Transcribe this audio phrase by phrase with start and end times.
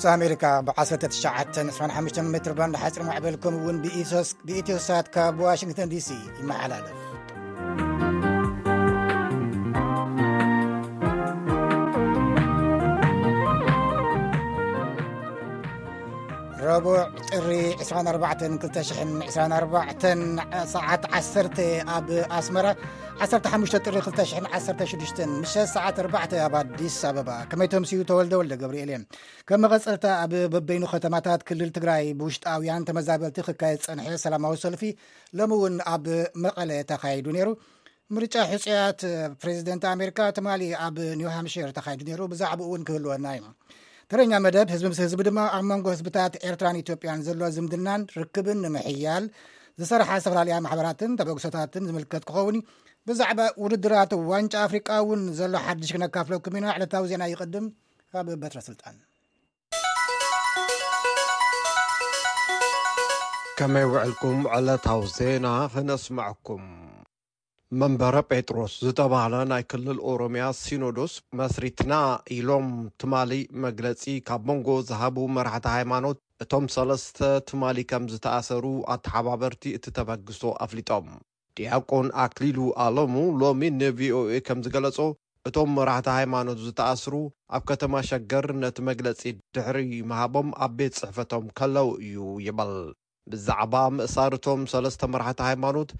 [0.00, 3.80] ም ኣካ ብ1975 ሜትርባንድ ሓፅሪ ማዕበልከምኡእውን
[4.46, 6.08] ብኢትዮሳት ካብ ዋሽንግተን ዲሲ
[6.38, 6.92] ዝመሓላለፍ
[16.70, 16.96] ረቡዕ
[17.28, 17.50] ጥሪ
[17.82, 21.14] 24224 ዓት1
[21.96, 22.66] ኣብ ኣስመራ
[23.24, 25.22] 15ጥ216
[25.74, 26.14] ሰዓት4
[26.46, 29.02] ኣብ ኣዲስ ኣበባ ከመይ ቶምሲዩ ተወልደ ወደ ገብሪ ኤእን
[29.50, 34.82] ከም መቐፅርታ ኣብ በበይኑ ከተማታት ክልል ትግራይ ብውሽጣውያን ተመዛበልቲ ክካየዝ ፀንሐ ሰላማዊ ሰልፊ
[35.40, 36.06] ሎሚ እውን ኣብ
[36.46, 37.50] መቐለ ተኻይዱ ነሩ
[38.16, 39.00] ምርጫ ሕፅያት
[39.42, 40.46] ፕሬዚደንት ኣሜሪካ ትማ
[40.86, 43.44] ኣብ ኒው ሃምሽር ተካይዱ ነሩ ብዛዕባኡ እውን ክህልወና እዩ
[44.12, 49.24] ተረኛ መደብ ህዝቢ ምስ ህዝቢ ድማ ኣብ መንጎ ህዝብታት ኤርትራን ኢትዮጵያን ዘሎ ዝምድናን ርክብን ንምሕያል
[49.80, 52.56] ዝሰርሓ ዝተፈላለያ ማሕበራትን ተበግሶታትን ዝምልከት ክኸውን
[53.10, 57.68] ብዛዕባ ውድድራት ዋንጫ ኣፍሪቃ እውን ዘሎ ሓድሽ ክነካፍለኩም ኢና ዕለታዊ ዜና ይቅድም
[58.14, 58.98] ካብ በትረስልጣን
[63.60, 66.64] ከመይ ውዕልኩም ዕለታዊ ዜና ክነስማዐኩም
[67.80, 71.92] መንበረ ጴጥሮስ ዝተባሃለ ናይ ክልል ኦሮምያ ሲኖዶስ መስሪትና
[72.36, 72.66] ኢሎም
[73.00, 73.30] ትማሊ
[73.64, 81.06] መግለጺ ካብ መንጎ ዝሃቡ መራሕቲ ሃይማኖት እቶም ሰለስተ ትማሊ ከም ዝተኣሰሩ ኣተሓባበርቲ እቲ ተበግሶ ኣፍሊጦም
[81.60, 84.98] ዲያቆን ኣክሊሉ ኣለሙ ሎሚ ንቪኦኤ ከም ዝገለጾ
[85.50, 87.14] እቶም መራሕቲ ሃይማኖት ዝተኣስሩ
[87.58, 89.20] ኣብ ከተማ ሸገር ነቲ መግለጺ
[89.58, 89.78] ድሕሪ
[90.12, 92.74] መሃቦም ኣብ ቤት ፅሕፈቶም ከለው እዩ ይበል
[93.32, 95.90] ብዛዕባ ምእሳርእቶም ሰለስተ መራሕቲ ሃይማኖት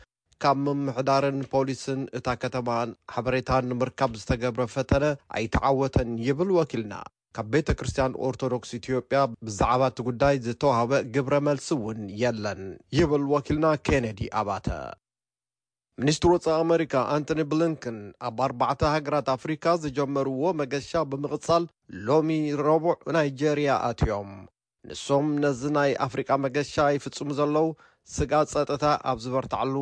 [0.42, 2.68] ካብ ምምሕዳርን ፖሊስን እታ ከተማ
[3.14, 5.04] ሓበሬታ ንምርካብ ዝተገብረ ፈተነ
[5.38, 6.94] ኣይተዓወተን ይብል ወኪልና
[7.36, 12.62] ካብ ቤተ ክርስትያን ኦርቶዶክስ ኢትዮጵያ ብዛዕባ እቲ ጕዳይ ዝተዋህበ ግብረ መልሲ እውን የለን
[12.98, 14.68] ይብል ወኪልና ኬነዲ ኣባተ
[16.02, 17.98] ሚኒስትሪ ወፃ ኣሜሪካ ኣንቶኒ ብሊንከን
[18.28, 21.64] ኣብ ኣርባዕተ ሃገራት ኣፍሪካ ዝጀመርዎ መገሻ ብምቕጻል
[22.08, 24.30] ሎሚ ረቡዕ ናይጀርያ ኣትዮም
[24.90, 27.68] ንሶም ነዚ ናይ ኣፍሪቃ መገሻ ይፍጽሙ ዘለዉ
[28.14, 29.74] ስጋ ጸጥታ ኣብ ዝበርታዐሉ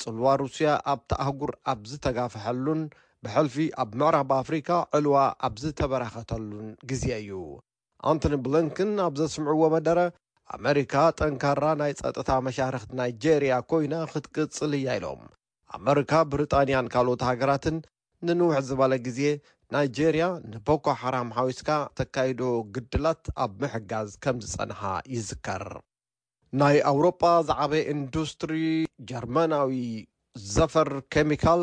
[0.00, 2.80] ጽልዋ ሩስያ ኣብቲኣህጉር ኣብ ዝተጋፍሐሉን
[3.24, 5.16] ብሕልፊ ኣብ ምዕራብ ኣፍሪካ ዕልዋ
[5.46, 7.30] ኣብ ዝተበራኸተሉን ግዜ እዩ
[8.10, 9.98] ኣንቶኒ ብሊንከን ኣብ ዘስምዕዎ መደረ
[10.56, 15.22] ኣሜሪካ ጠንካራ ናይ ፀጥታ መሻርክቲ ናይጀርያ ኮይና ክትቅጽል እያ ኢሎም
[15.78, 17.76] ኣሜሪካ ብሪጣንያን ካልኦት ሃገራትን
[18.26, 19.20] ንንውሕ ዝበለ ግዜ
[19.74, 21.70] ናይጀርያ ንቦኮ ሓራም ሓዊስካ
[22.00, 22.40] ተካይዶ
[22.74, 24.80] ግድላት ኣብ ምሕጋዝ ከም ዝጸንሓ
[25.14, 25.64] ይዝከር
[26.60, 28.52] ናይ ኣውሮጳ ዝዓበየ ኢንዱስትሪ
[29.10, 29.72] ጀርማናዊ
[30.54, 31.62] ዘፈር ኬሚካል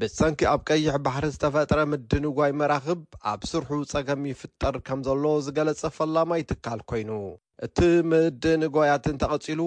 [0.00, 2.98] ብሰንኪ ኣብ ቀይሕ ባሕሪ ዝተፈጥረ ምዲ ንጓይ መራኽብ
[3.30, 7.10] ኣብ ስርሑ ጸገሚ ይፍጠር ከም ዘሎ ዝገለጸ ፈላማይ ትካል ኰይኑ
[7.66, 7.76] እቲ
[8.10, 9.60] ምእዲ ንጓያትን ተቐጺሉ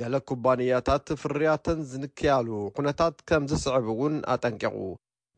[0.00, 4.76] ገለ ኵባንያታት ፍርያትን ዝንክያሉ ዅነታት ከም ዝስዕብ እውን ኣጠንቂቑ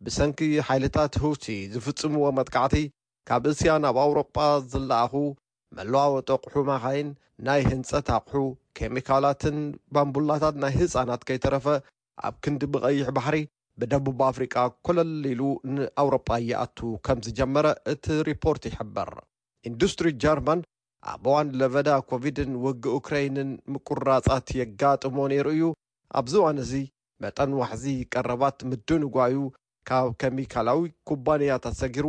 [0.07, 1.45] ብሰንኪ ሓይልታት ህውቲ
[1.75, 2.77] ዝፍጽምዎ መጥቃዕቲ
[3.31, 4.37] ካብ እስያን ኣብ ኣውሮጳ
[4.73, 5.15] ዝለኣኹ
[5.77, 7.09] መለዋወ ጦቕሑ ማኻይን
[7.47, 8.35] ናይ ህንጸት ኣቑሑ
[8.79, 9.57] ኬሚካላትን
[9.95, 11.65] ባንቡላታት ናይ ህጻናት ከይተረፈ
[12.27, 13.39] ኣብ ክንዲ ብቐይሕ ባሕሪ
[13.81, 14.55] ብደቡብ ኣፍሪቃ
[14.91, 15.41] ኰለሊሉ
[15.77, 19.11] ንኣውሮጳ እይኣቱ ከም ዝጀመረ እቲ ሪፖርት ይሕበር
[19.71, 20.61] ኢንዱስትሪ ጀርማን
[21.13, 25.65] ኣብ ዋን ለበዳ ኮቪድን ውጊ ኡክራይንን ምቁራጻት የጋጥሞ ነይሩ እዩ
[26.21, 26.75] ኣብዚ ዋነ እዚ
[27.25, 29.37] መጠን ዋሕዚ ቀረባት ምድንጓዩ
[29.91, 30.81] ካብ ኬሚካላዊ
[31.11, 32.07] ኩባንያታት ሰጊሩ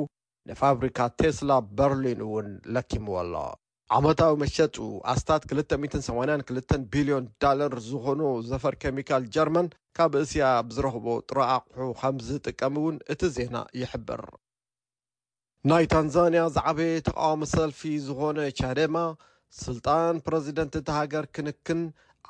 [0.52, 3.36] ንፋብሪካ ቴስላ በርሊን እውን ለኪምዎ ኣሎ
[3.98, 4.76] ዓመታዊ መሸጡ
[5.12, 9.68] ኣስታት 282 ቢልዮን ዳለር ዝኾኑ ዘፈር ኬሚካል ጀርማን
[9.98, 14.24] ካብ እስያ ብዝረኽቦ ጥረ ኣቑሑ ከም ዝጥቀሚ እውን እቲ ዜና ይሕብር
[15.70, 18.96] ናይ ታንዛንያ ዝዕበየ ተቃዋሚ ሰልፊ ዝኾነ ቻደማ
[19.64, 21.82] ስልጣን ፕረዚደንት እቲ ሃገር ክንክን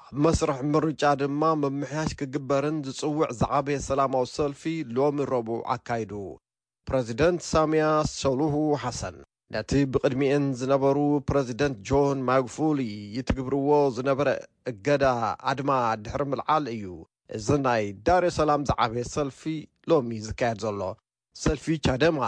[0.06, 4.64] ኣብ መስርሕ ምርጫ ድማ መምሕያሽ ክግበርን ዝጽውዕ ዛዕበየ ሰላማዊ ሰልፊ
[4.98, 6.12] ሎሚ ረቡ ኣካይዱ
[6.90, 7.86] ፕረዚደንት ሳምያ
[8.22, 9.18] ሰሉሁ ሓሰን
[9.54, 10.98] ነቲ ብቕድሚኤን ዝነበሩ
[11.30, 12.80] ፕረዚደንት ጆን ማግፉሊ
[13.16, 14.30] ይትግብርዎ ዝነበረ
[14.72, 15.04] እገዳ
[15.52, 15.72] ኣድማ
[16.04, 16.86] ድሕሪ ምልዓል እዩ
[17.38, 19.42] እዚ ናይ ዳርዮ ሰላም ዝዓበየ ሰልፊ
[19.92, 20.82] ሎሚ ዝካየድ ዘሎ
[21.44, 22.20] ሰልፊ ቻደማ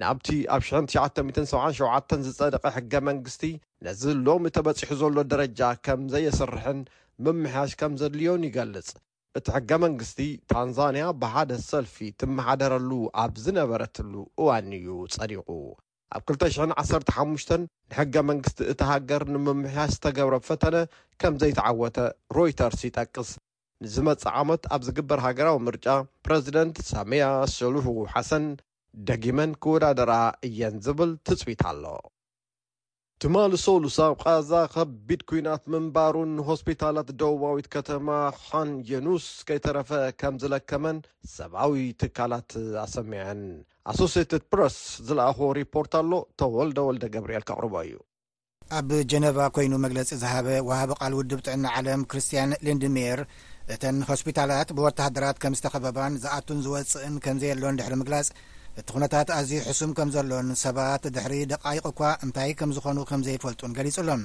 [0.00, 3.42] ናብቲ ኣብ 19977 ዝጸደቐ ሕገ መንግስቲ
[3.86, 6.80] ነዚ ሎሚ ተበጺሑ ዘሎ ደረጃ ከም ዘየስርሕን
[7.26, 8.90] ምምሕያሽ ከም ዜድልዮን ይገልጽ
[9.38, 10.20] እቲ ሕገ መንግስቲ
[10.52, 12.90] ታንዛንያ ብሓደ ሰልፊ ትመሓደረሉ
[13.24, 14.12] ኣብ ዝነበረትሉ
[14.42, 15.48] እዋን እዩ ጸዲቑ
[16.16, 17.50] ኣብ 215
[17.90, 20.76] ንሕገ መንግስቲ እቲ ሃገር ንምምሕያስ ዝተገብረ ፈተነ
[21.20, 21.98] ከም ዘይተዓወተ
[22.36, 23.30] ሮይተርስ ይጠቅስ
[23.84, 25.86] ንዝመጽእ ዓመት ኣብ ዚግበር ሃገራዊ ምርጫ
[26.26, 27.24] ፕረዚደንት ሰሜያ
[27.56, 28.46] ሰሉሁ ሓሰን
[29.10, 30.12] ደጊመን ኪወዳደራ
[30.48, 31.84] እየን ዚብል ትጽዊት ኣሎ
[33.22, 38.08] ትማል ሰሉሳብ ቓዛ ኸቢድ ኵናት ምንባሩን ሆስፒታላት ደውባዊት ከተማ
[38.46, 39.90] ኻን የኑስ ከይተረፈ
[40.22, 40.98] ከም ዝለከመን
[41.36, 42.50] ሰብኣዊ ትካላት
[42.86, 43.42] ኣሰሚዐን
[43.90, 44.76] ኣሶስትድ ፕረስ
[45.08, 47.96] ዝለኣኽዎ ሪፖርት ኣሎ እተወልደ ወልደ ገብሪኤል ካቅርቦ እዩ
[48.78, 53.20] ኣብ ጀነባ ኮይኑ መግለፂ ዝሃበ ወሃበ ቓል ውድብ ብጥዕና ዓለም ክርስትያን ልንድሜየር
[53.74, 58.28] እተን ሆስፒታላት ብወተደራት ከም ዝተኸበባን ዝኣቱን ዝወፅእን ከምዘየሎን ድሕሪ ምግላጽ
[58.80, 63.74] እቲ ኩነታት ኣዝዩ ሕሱም ከም ዘሎን ሰባት ድሕሪ ደቃይቕ ኳ እንታይ ከም ዝኾኑ ከም ዘይፈልጡን
[63.78, 64.22] ገሊጹ ኣሎም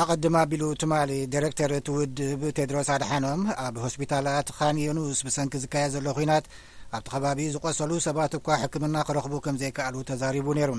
[0.00, 6.46] ኣቀድማ ቢሉ ትማሊ ዲረክተር እቲ ውድብ ቴድሮስ ኣድሓኖም ኣብ ሆስፒታላት ኻንየኑስ ብሰንኪ ዝካየ ዘሎ ኩናት
[6.96, 10.70] ኣብቲ ኸባቢ ዝቆሰሉ ሰባት እኳ ሕክምና ክረኽቡ ከም ዘይከኣሉ ተዛሪቡ ነይሩ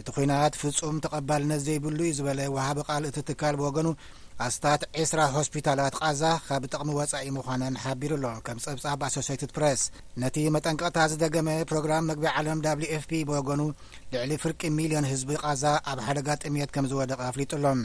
[0.00, 3.88] እቲ ኩናት ፍጹም ተቐባልነት ዘይብሉ እዩ ዝበለ ውሃቢ ቃል እቲ ትካል ብወገኑ
[4.46, 9.82] ኣስታት 2ስራ ሆስፒታላት ቃዛ ካብ ጥቕሚ ወጻኢ ምዃነን ሓቢሩ ኣሎ ከም ጸብጻብ አሶስትድ ፕሬስ
[10.22, 13.60] ነቲ መጠንቅቕታ ዝደገመ ፕሮግራም መግቢ ዓለም wfፒ ብወገኑ
[14.14, 15.62] ልዕሊ ፍርቂ ሚልዮን ህዝቢ ቓዛ
[15.92, 17.80] ኣብ ሓደጋ ጥምት ከም ዝወደቕ ኣፍሊጡ ሎም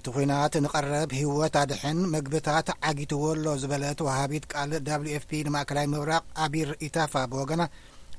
[0.00, 4.70] እቲ ኩናት ንቐረብ ህይወት ኣድሕን መግብታት ዓጊትዎ ኣሎ ዝበለት ውሃቢት ቃል
[5.14, 7.62] wfፒ ንማእከላይ ምብራቅ ኣቢርኢታ ፋ ኣቦገና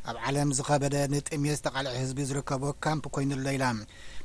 [0.10, 3.66] ኣብ ዓለም ዝኸበደ ንጥምት ዝተቓልዒ ህዝቢ ዝርከቦ ካምፕ ኮይኑሎ ኢላ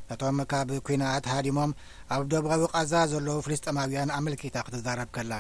[0.09, 1.71] ነቶም ካብ ኩናት ሃዲሞም
[2.15, 5.33] ኣብ ደብዊ ቓዛ ዘለዉ ፍልስጠማውያን ኣመልኪታ ክትዛረብ ከላ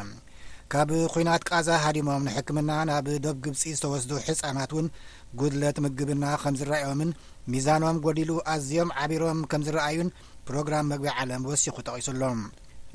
[0.74, 4.88] ካብ ኩናት ቃዛ ሃዲሞም ንሕክምና ናብ ደብ ግብፂ ዝተወስዱ ሕፃናት እውን
[5.40, 7.10] ጉድለት ምግብና ከም ዝረኣዮምን
[7.54, 10.10] ሚዛኖም ጐዲሉ ኣዝዮም ዓቢሮም ከም ዝረአዩን
[10.48, 12.40] ፕሮግራም መግቢ ዓለም ወሲኹ ጠቒሱ ሎም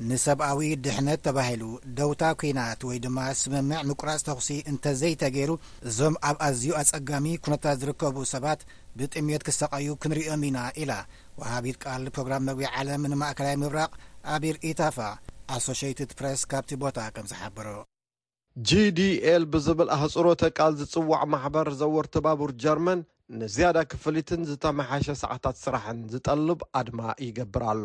[0.08, 1.62] ንሰብኣዊ ድሕነት ተባሂሉ
[1.98, 5.50] ደውታ ኲናት ወይ ድማ ስምምዕ ንቁራጽ ተኽሲ እንተዘይተገይሩ
[5.88, 8.60] እዞም ኣብ ኣዝዩ ኣጸጋሚ ኩነታት ዝርከቡ ሰባት
[8.98, 10.92] ብጥሜት ክሰቐዩ ክንርዮም ኢና ኢላ
[11.40, 13.92] ወሃቢት ቃል ፕሮግራም መግቢ ዓለም ንማእከላይ ምብራቕ
[14.34, 14.98] ኣቢር ኢታፋ
[15.56, 17.68] ኣሶሽትድ ፕሬስ ካብቲ ቦታ ከምዝሓበሮ
[18.68, 23.00] gdኤl ብዝብል ኣህጹሮ ተ ቃል ዝጽዋዕ ማሕበር ዘውርቲ ባቡር ጀርመን
[23.40, 27.84] ንዝያዳ ክፍሊትን ዝተመሓሸ ሰዓታት ስራሕን ዝጠልብ ኣድማ ይገብር ኣሎ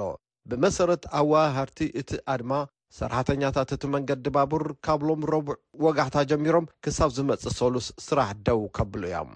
[0.51, 2.51] ብመሰረት ኣዋሃርቲ እቲ ኣድማ
[2.97, 9.31] ሰራሕተኛታት እቲ መንገዲ ባቡርካብሎም ረቡዕ ወጋሕታ ጀሚሮም ክሳብ ዝመጽእ ሰሉስ ስራሕ ደው ከብሉ እዮም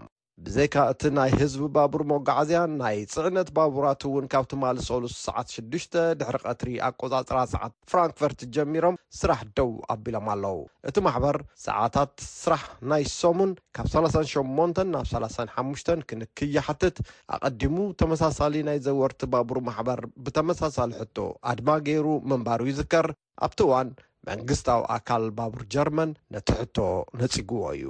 [0.45, 5.85] ብዘይካ እቲ ናይ ህዝቢ ባቡር ሞጋዓዝያን ናይ ፅዕነት ባቡራት እውን ካብ ትማሊ 3ሉስ ሰዓት 6ሽ
[6.19, 12.13] ድሕሪ ቀትሪ ኣቆጻጽራ ሰዓት ፍራንክፈርት ጀሚሮም ስራሕ ደው ኣቢሎም ኣለዉ እቲ ማሕበር ሰዓታት
[12.43, 16.97] ስራሕ ናይ ሶሙን ካብ 38 ናብ 35 ክንክይሓትት
[17.37, 21.17] ኣቐዲሙ ተመሳሳሊ ናይ ዘወርቲ ባቡር ማሕበር ብተመሳሳሊ ሕቶ
[21.53, 23.09] ኣድማ ገይሩ ምንባሩ ይዝከር
[23.47, 23.89] ኣብቲ እዋን
[24.31, 26.77] መንግስታዊ ኣካል ባቡር ጀርመን ነቲ ሕቶ
[27.21, 27.89] ነጽግዎ እዩ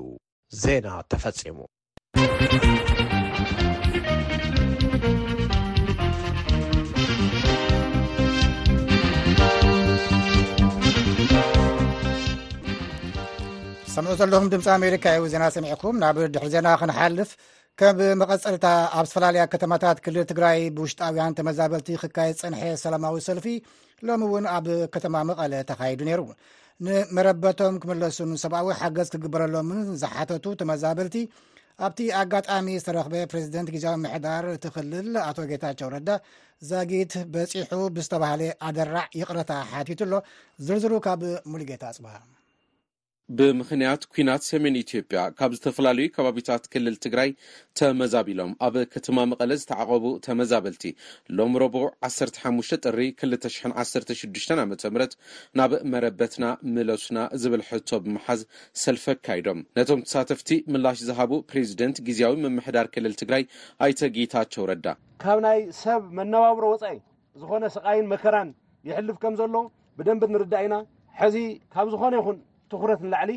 [0.64, 1.58] ዜና ተፈጺሙ
[13.94, 17.32] ሰምዑት ዘለኹም ድምፂ ኣሜሪካ እዩ ዜና ሰሚዕኩም ናብ ድሕሪ ዜና ክንሓልፍ
[17.80, 18.68] ከብ መቐፀልታ
[19.00, 23.48] ኣብ ዝተፈላለያ ከተማታት ክልል ትግራይ ብውሽጣውያን ተመዛበልቲ ክካየ ፅንሐ ሰላማዊ ሰልፊ
[24.10, 26.22] ሎሚ እውን ኣብ ከተማ መቐለ ተኻይዱ ነይሩ
[26.88, 31.16] ንመረበቶም ክመለሱን ሰብኣዊ ሓገዝ ክግበረሎምን ዝሓተቱ ተመዛበልቲ
[31.86, 36.10] ኣብቲ ኣጋጣሚ ዝተረክበ ፕሬዚደንት ግዛዊ ምሕዳር ትኽልል ኣቶ ጌታ ቸው ረዳ
[36.70, 40.14] ዛጊት በፂሑ ብዝተባህለ ኣደራዕ ይቕረታ ሓቲቱ ኣሎ
[40.68, 42.14] ዝርዝሩ ካብ ሙሉጌታ ፅብሃ
[43.40, 47.30] ብምክንያት ኩናት ሰሜን ኢትዮጵያ ካብ ዝተፈላለዩ ከባቢታት ክልል ትግራይ
[47.80, 50.86] ተመዛቢሎም ኣብ ከተማ መቐለ ዝተዓቐቡ ተመዛበልቲ
[51.38, 51.76] ሎም ረቡ
[52.10, 55.02] 1ሓ ጥሪ 216ዱሽ ዓ ም
[55.60, 58.42] ናብ መረበትና ምለሱና ዝብል ሕቶ ብምሓዝ
[58.86, 63.46] ሰልፈ ካይዶም ነቶም ተሳተፍቲ ምላሽ ዝሃቡ ፕሬዚደንት ግዜያዊ መምሕዳር ክልል ትግራይ
[63.88, 64.88] ኣይተጊይታቸው ረዳ
[65.24, 66.98] ካብ ናይ ሰብ መነባምሮ ወፃይ
[67.42, 68.52] ዝኾነ ሰቃይን መከራን
[68.92, 69.56] ይሕልፍ ከም ዘሎ
[70.00, 70.78] ብደንብ ንርዳእ ኢና
[71.22, 71.36] ሕዚ
[71.74, 72.38] ካብ ዝኾነ ይኹን
[72.72, 73.32] ትኩረት ንላዕሊ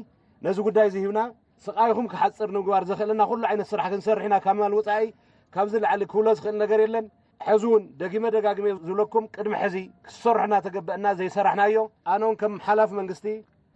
[0.44, 1.20] ነዚ ጉዳይ ዝሂብና
[1.64, 5.06] ስቃይኩም ክሓፅር ንምግባር ዘክእልና ኩሉ ዓይነት ስራሕ ክንሰርሕና ካማል ውፃኢ
[5.54, 7.06] ካብዚ ላዕሊ ክብሎ ዝክእል ነገር የለን
[7.48, 11.76] ሕዚውን ደጊመ ደጋጊመ ዝብለኩም ቅድሚ ሕዚ ክሰርሑና ተገብአና ዘይሰራሕናዮ
[12.14, 13.26] ኣነም ከም ሓላፊ መንግስቲ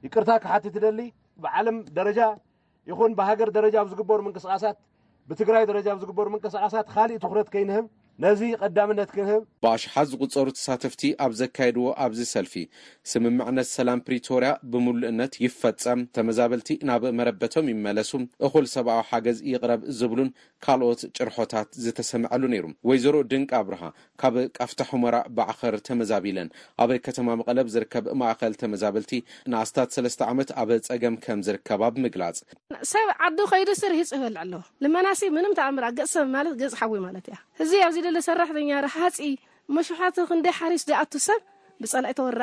[0.06, 1.00] ይቅርታ ክሓትት ትደሊ
[1.44, 2.20] ብዓለም ደረጃ
[2.90, 4.78] ይኹን ብሃገር ደረጃ ኣብ ዝግበሩ ምንቅስቃሳት
[5.30, 7.84] ብትግራይ ደረጃ ኣ ዝግበሩ ምንቅስቃሳት ካሊእ ትኩረት ከይንህብ
[8.23, 12.52] ነዚ ቀዳምነት ክንህብ በኣሽሓት ዝቁፀሩ ተሳተፍቲ ኣብ ዘካየድዎ ኣብዚ ሰልፊ
[13.11, 18.12] ስምምዕነት ሰላም ፕሪቶርያ ብሙሉእነት ይፈፀም ተመዛበልቲ ናብ መረበቶም ይመለሱ
[18.49, 20.30] እኩል ሰብኣዊ ሓገዝ ይቅረብ ዝብሉን
[20.66, 23.83] ካልኦት ጭርሖታት ዝተሰምዐሉ ነይሩ ወይዘሮ ድንቃ ኣብርሃ
[24.25, 26.49] ካብ ካፍታ ሕሞራ ባዕኸር ተመዛቢለን
[26.85, 29.12] ኣበይ ከተማ መቐለብ ዝርከብ ማእከል ተመዛበልቲ
[29.54, 32.38] ንኣስታት ሰለስተ ዓመት ኣብ ፀገም ከም ዝርከባ ብምግላፅ
[32.92, 37.28] ሰብ ዓዱ ከይዱ ስርሂፅ ይበል ኣለዎ ልመናሲ ምንም ተኣምራ ገፅሰብ ማለት ገፅሓዊ ማለት
[37.75, 39.18] እያእዚ ዚ ረሕኛሓፂ
[39.76, 39.82] መ
[40.61, 40.84] ሓስ
[41.14, 41.40] ኣሰብ
[41.80, 42.42] ብፀወራ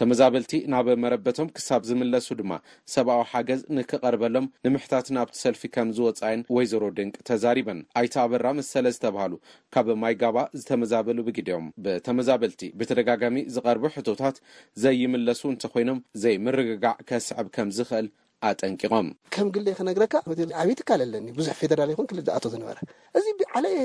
[0.00, 2.50] ተመዛበልቲ ናብ መረበቶም ክሳብ ዝምለሱ ድማ
[2.94, 9.34] ሰብኣዊ ሓገዝ ንክቀርበሎም ንምሕታት ናብቲ ሰልፊ ከም ዝወፃየን ወይዘሮ ድንቂ ተዛሪበን ኣይተኣበራ መሰለ ዝተባሃሉ
[9.76, 14.38] ካብ ማይ ጋባ ዝተመዛበሉ ግዲኦም ብተመዛበልቲ ብተደጋጋሚ ዝቀርቢ ሕቶታት
[14.84, 18.08] ዘይምለሱ እንተኮይኖም ዘይምርግጋዕ ከስዕብ ከም ዝክእል
[18.46, 20.14] ኣጠንቂቆም ከም ግ ክነግረካ
[20.60, 22.78] ዓብይ ትካል ኣለኒ ብዙሕ ፌደራል ይኹን ክልል ዝኣቶ ዝነበረ
[23.18, 23.26] እዚ
[23.58, 23.78] ዓለየ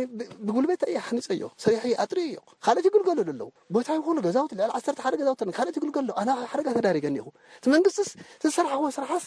[0.47, 4.99] ብጉልበታ ይ ክኒፀ ዮ ሰሪሕዩ ኣጥርእ እዮ ካልኦት ይግልገሎሉ ኣለዉ ቦታ ኮሉ ገዛውቲ ልዕሊ ዓሰርተ
[5.05, 7.27] ሓደ ገዛው ለ ካልእት ይግልገልሎ ኣናባ ሓደጋ ተዳሪገኒኢኹ
[7.59, 8.11] እቲ መንግስትስ
[8.43, 9.25] ትሰርሕክዎ ስራሓስ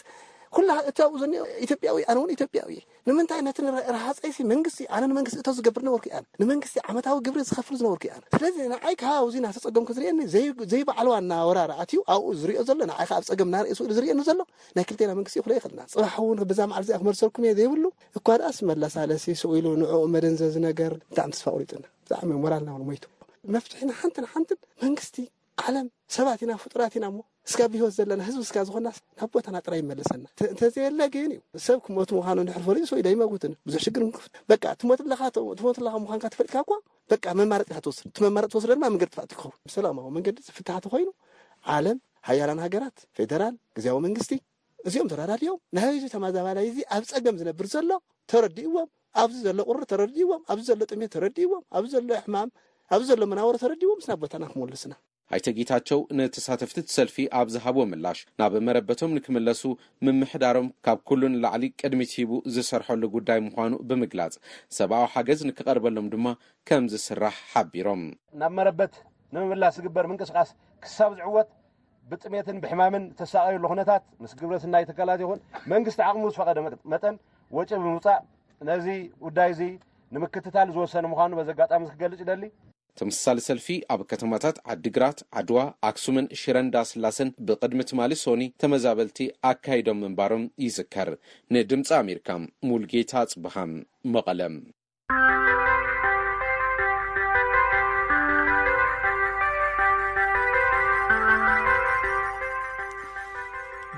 [0.55, 2.69] ኩእብኡ ዘኒአ ኢትጵያ ኣነ እውን ኢት ያእ
[3.07, 8.03] ንምንታይ ነ ራሃፀይሲ መንስ ኣነ ንመንስ እ ዝገብር ዝነበር እዩ ንመንግስቲ ዓመታዊ ግብሪ ዝፍሉ ዝነበርኩ
[8.07, 10.19] እዩ ስለዚ ንዓይ ባ ዚናተፀገምክ ዝርአኒ
[10.73, 14.39] ዘይበዓልዋ ና ወራርኣትዩ ኣብኡ ዝርኦ ዘሎ ንይ ኣብ ፀገም ናርእ ሰ ኢሉ ዝርአኒ ዘሎ
[14.77, 17.83] ናይ ክልቴና መንስእ ይክእልና ፅባሕእውብዛ መዕ ዚኣ ክመርሰርኩም እ ዘይብሉ
[18.19, 23.05] እኳ ኣ ስመላሳለሲ ሰው ኢሉ ንዕኡ መደንዘ ዝነገር ብጣዕሚ ስፋቁሪጡናብጣዕሚእል
[23.55, 24.45] መፍትሒ ሓን ሓን
[24.85, 25.17] መንግስቲ
[25.65, 27.05] ዓለም ሰባት ኢና ፍጡራት ኢና
[27.49, 28.87] እስካ ብሂወት ዘለና ህዝቢ ስካ ዝኮና
[29.19, 30.23] ናብ ቦታና ጥራይ መለሰና
[30.53, 33.91] እንተዘየለግን እዩ ሰብ ክምት ምኖ ሕፈትብዙሕ ሽ
[35.67, 36.63] ሞትለካ ምንካ ትፈልጥካ
[37.25, 41.09] ኳ መማረጢካትወስድ መማጢ ወስዶ ድማመንዲ ጥፋት ክኸውን ሰላማዊ መንገዲ ፍታሕቲ ኮይኑ
[41.75, 41.97] ዓለም
[42.29, 44.33] ሃያላን ሃገራት ፌደራል ግዜዊ መንግስቲ
[44.89, 47.89] እዚኦም ተረዳድዮም ናይዚ ተማዛባላይ ዚ ኣብ ፀገም ዝነብር ዘሎ
[48.31, 48.89] ተረዲእዎም
[49.23, 52.49] ኣብዚ ዘሎ ቁርሪ ተረዲዎም ኣብዚ ዘሎ ጥሜት ተረዲእዎም ኣብዚ ዘሎ ሕማም
[52.95, 54.93] ኣብዚ ዘሎ መናብሮ ተረዲዎም ስናብ ቦታና ክመለስና
[55.35, 59.61] ኣይተጌታቸው ንተሳተፍቲት ሰልፊ ኣብ ዝሃብዎ ምላሽ ናብ መረበቶም ንክምለሱ
[60.05, 64.35] ምምሕዳሮም ካብ ኩሉንላዕሊ ቅድሚት ሂቡ ዝሰርሐሉ ጉዳይ ምኳኑ ብምግላፅ
[64.77, 66.27] ሰብኣዊ ሓገዝ ንክቐርበሎም ድማ
[66.69, 68.03] ከም ዝስራሕ ሓቢሮም
[68.41, 68.93] ናብ መረበት
[69.35, 70.51] ንምምላሽ ዝግበር ምንቅስቃስ
[70.85, 71.49] ክሳብ ዝዕወት
[72.11, 75.39] ብጥሜትን ብሕማምን ዝተሳቀዩሉ ኩነታት ምስ ግብረት ናይ ተካላት ይኹን
[75.73, 76.57] መንግስቲ ዓቅሚ ዝፈቐደ
[76.93, 77.15] መጠን
[77.57, 78.21] ወጪ ብምውፃእ
[78.69, 78.87] ነዚ
[79.25, 79.69] ጉዳይ ዚ
[80.15, 82.43] ንምክትታል ዝወሰኑ ምኳኑ በዘጋጣሚ ዝክገልፅ ደሊ
[82.99, 89.19] ተምሳሊ ሰልፊ ኣብ ከተማታት ዓዲግራት ዓድዋ ኣክሱምን ሽረንዳ ስላስን ብቅድሚ ትማሊ ሶኒ ተመዛበልቲ
[89.51, 91.09] ኣካይዶም ምንባሮም ይዝከር
[91.55, 92.29] ንድምፂ ኣሜርካ
[92.69, 93.73] ሙልጌታ ጽብሃም
[94.15, 94.55] መቐለም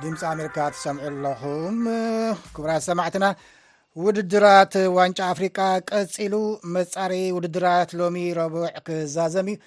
[0.03, 1.79] ድምፂ ኣሜርካ ትሰምዑ ኣለኹም
[2.55, 3.25] ክቡራት ሰማዕትና
[4.05, 5.57] ውድድራት ዋንጫ ኣፍሪቃ
[5.91, 6.33] ቀፂሉ
[6.75, 9.57] መጻሪ ውድድራት ሎሚ ረቡዕ ክዛዘም እዩ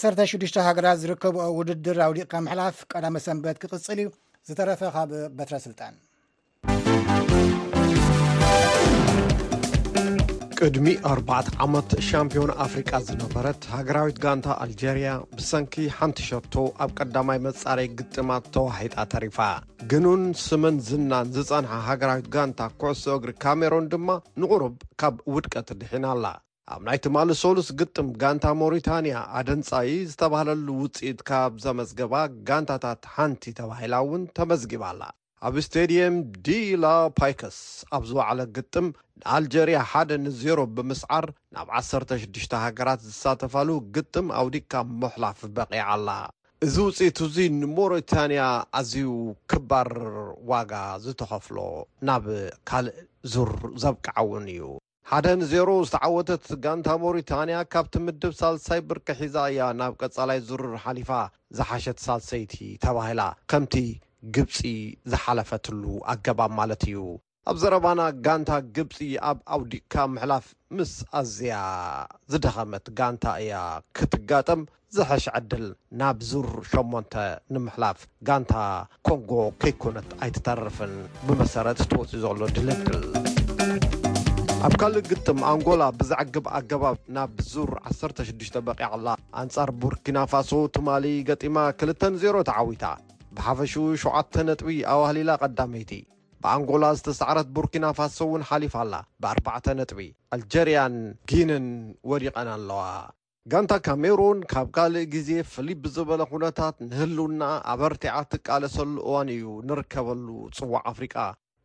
[0.00, 4.08] 16ዱሽተ ሃገራት ዝርከብ ውድድር ኣውዲቕካ መሕላፍ ቀዳመ ሰንበት ክቕፅል እዩ
[4.50, 5.94] ዝተረፈ ካብ በትረስልጣን
[10.64, 15.08] ቅድሚ 4ዓመት ሻምፒዮን ኣፍሪቃ ዝነበረት ሃገራዊት ጋንታ ኣልጀርያ
[15.38, 19.38] ብሰንኪ ሓንቲ ሸቶ ኣብ ቀዳማይ መጻረዒ ግጥማት ተዋሂጣ ተሪፋ
[19.90, 24.08] ግኑን ስምን ዝናን ዝጸንሓ ሃገራዊት ጋንታ ኩዕሶ እግሪ ካሜሮን ድማ
[24.44, 26.24] ንቝሩብ ካብ ውድቀት ድሒና ኣላ
[26.74, 32.14] ኣብ ናይት ማሊ ሰሉስ ግጥም ጋንታ ሞሪታንያ ኣደንጻይ ዝተባህለሉ ውጽኢት ካብ ዘመዝገባ
[32.50, 35.04] ጋንታታት ሓንቲ ተባሂላ እውን ተመዝጊባኣላ
[35.46, 36.14] ኣብ ስተድየም
[36.46, 36.86] ዲላ
[37.18, 37.56] ፓይከስ
[37.96, 38.86] ኣብ ዝባዕለ ግጥም
[39.20, 44.72] ንኣልጀርያ ሓደ ንዜሮ ብምስዓር ናብ 16ሽ ሃገራት ዝሳተፋሉ ግጥም ኣው ዲካ
[45.02, 46.08] ሞሕላፍ በቂዕ ኣላ
[46.66, 48.42] እዚ ውፅኢት እዙ ንሞሪታንያ
[48.80, 49.10] ኣዝዩ
[49.52, 49.90] ክባር
[50.52, 50.72] ዋጋ
[51.04, 51.58] ዝተኸፍሎ
[52.08, 52.26] ናብ
[52.70, 52.98] ካልእ
[53.34, 54.70] ዙሩር ዘብቅዓውን እዩ
[55.10, 61.10] ሓደ ንዜሮ ዝተዓወተት ጋንታ ሞሪታንያ ካብቲ ምድብ ሳልሳይ ብርኪሒዛ እያ ናብ ቀፃላይ ዙሩር ሓሊፋ
[61.58, 63.20] ዝሓሸት ሳልሰይቲ ተባሂላ
[63.52, 63.76] ከምቲ
[64.34, 64.58] ግብፂ
[65.10, 67.00] ዝሓለፈትሉ ኣገባብ ማለት እዩ
[67.50, 68.96] ኣብ ዘረባና ጋንታ ግብፂ
[69.28, 71.56] ኣብ ኣውዲቅካ ምሕላፍ ምስ ኣዝያ
[72.32, 73.56] ዝደኸመት ጋንታ እያ
[73.98, 74.62] ክትጋጠም
[74.96, 75.64] ዝሐሽ ዕድል
[76.00, 77.14] ናብ ዙር 8
[77.54, 78.54] ንምሕላፍ ጋንታ
[79.06, 80.94] ኮንጎ ከይኮነት ኣይትተርፍን
[81.28, 83.04] ብመሰረት ትወፅኡ ዘሎ ድልግል
[84.66, 89.06] ኣብ ካልእ ግጥም ኣንጎላ ብዛዓግብ ኣገባብ ናብ ዙር 16 በቂዐላ
[89.42, 92.84] ኣንጻር ቡርኪና ፋሶ ትማሊ ገጢማ 2 0ሮ ተዓዊታ
[93.38, 95.90] ብሓፈሹ 7 ነጥቢ ኣዋህሊላ ቐዳመይቲ
[96.42, 100.00] ብኣንጎላ ዝተሰዕረት ቡርኪናፋሶ እውን ሓሊፍ ኣላ ብኣባዕ ነጥቢ
[100.34, 100.94] ኣልጀርያን
[101.30, 101.66] ጊንን
[102.10, 102.82] ወዲቐን ኣለዋ
[103.52, 110.26] ጋንታ ካሜሩን ካብ ካልእ ግዜ ፍልብ ዝበለ ኩነታት ንህሉውና ኣብ ርቲዓ ትቃለሰሉ እዋን እዩ ንርከበሉ
[110.58, 111.16] ጽዋዕ ኣፍሪቃ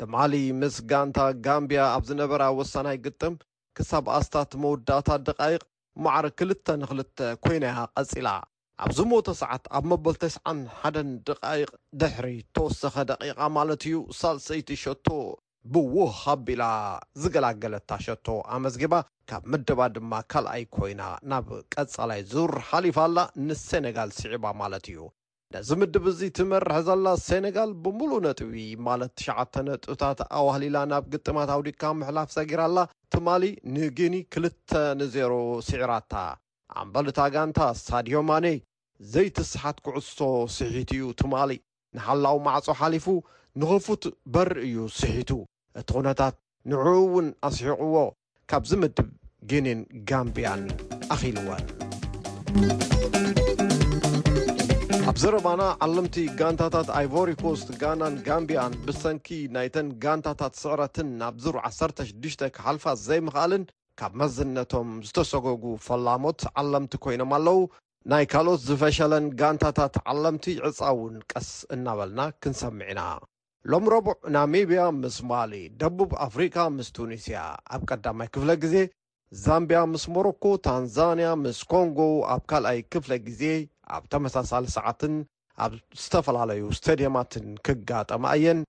[0.02, 3.36] ድማሊ ምስ ጋንታ ጋምብያ ኣብ ዝነበራ ወሳናይ ግጥም
[3.80, 5.64] ክሳብ ኣስታት መውዳእታት ደቓይቕ
[6.08, 8.28] ማዕሪ 2ልተ ንክልተ ኮይናያ ቐጺላ
[8.86, 11.70] ኣብዚ ሞቶ ሰዓት ኣብ መበል 9ስ0ን1ን ድቃይቅ
[12.02, 15.08] ድሕሪ ተወሰኸ ደቂቓ ማለት እዩ ሳልሰይቲ ሸቶ
[15.74, 16.64] ብውሃቢላ
[17.22, 18.94] ዝገላገለታ ሸቶ ኣመዝግባ
[19.32, 25.00] ካብ ምደባ ድማ ካልኣይ ኮይና ናብ ቀጻላይ ዙር ሓሊፋ ላ ንሴነጋል ስዕባ ማለት እዩ
[25.56, 28.56] ነዚ ምድብ እዚ ትመርሕ ዘላ ሴነጋል ብምሉእ ነጥቢ
[28.90, 32.80] ማለት 9ሸ ነጥብታት ኣዋህሊላ ናብ ግጥማት ኣውዲካ ምሕላፍ ዘጊራ ኣላ
[33.16, 33.44] ትማሊ
[33.78, 35.36] ንግኒ 2ልተ0ሮ
[35.70, 36.14] ስዒራታ
[36.80, 38.58] ኣንበል እታ ጋንታ ሳድዮማነይ
[39.12, 40.20] ዘይትስሓት ኩዕዝሶ
[40.56, 41.52] ስሒት እዩ ትማሊ
[41.98, 43.06] ንሓላው ማዕጾ ሓሊፉ
[43.62, 44.04] ንኽፉት
[44.34, 45.30] በር እዩ ስሒቱ
[45.82, 46.36] እቲ ዅነታት
[46.72, 47.96] ንዕእ እውን ኣስሒቕዎ
[48.52, 49.08] ካብዝምድብ
[49.52, 49.80] ግንን
[50.10, 50.62] ጋምቢያን
[51.16, 51.66] ኣኺልዎን
[55.10, 63.00] ኣብ ዘረባና ዓለምቲ ጋንታታት ኣይቮሪኮስት ጋናን ጋምቢያን ብሰንኪ ናይተን ጋንታታት ስዕረትን ናብ ዙሩ 16ሽ ክሃልፋት
[63.08, 63.64] ዘይምኽኣልን
[64.00, 67.60] ካብ መዝነቶም ዝተሰገጉ ፈላሞት ዓለምቲ ኮይኖም ኣለዉ
[68.12, 73.02] ናይ ካልኦት ዝፈሸለን ጋንታታት ዓለምቲ ዕፃእውን ቀስ እናበልና ክንሰምዕ ኢና
[73.72, 77.40] ሎሚ ረቡዕ ናሚብያ ምስ ማሊ ደቡብ ኣፍሪቃ ምስ ቱኒስያ
[77.76, 78.76] ኣብ ቀዳማይ ክፍለ ግዜ
[79.44, 82.00] ዛምብያ ምስ ሞሮኮ ታንዛንያ ምስ ኮንጎ
[82.36, 83.44] ኣብ ካልኣይ ክፍለ ግዜ
[83.98, 85.16] ኣብ ተመሳሳለ ሰዓትን
[85.66, 85.72] ኣብ
[86.04, 88.60] ዝተፈላለዩ እስተድዮማትን ክጋጠማ እየን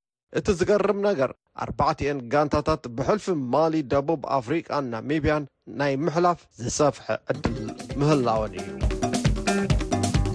[0.40, 1.30] እቲ ዝገርም ነገር
[1.64, 5.46] ኣርባዕን ጋንታታት ብሕልፊ ማሊ ደቡብ ኣፍሪቃን ናሚብያን
[5.80, 7.54] ናይ ምሕላፍ ዝሰፍሐ ዕድል
[8.00, 8.91] ምህላወን እዩ